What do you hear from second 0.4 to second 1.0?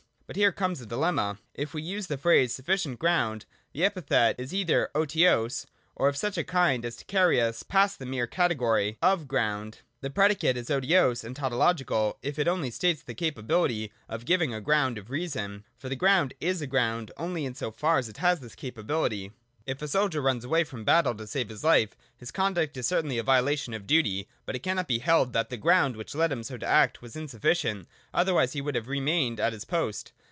comes a